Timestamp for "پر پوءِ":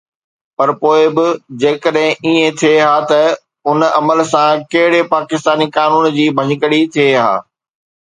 0.57-0.99